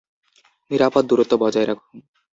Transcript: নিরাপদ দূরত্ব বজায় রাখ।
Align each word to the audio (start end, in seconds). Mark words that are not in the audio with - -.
নিরাপদ 0.71 1.03
দূরত্ব 1.09 1.33
বজায় 1.43 1.67
রাখ। 1.67 1.79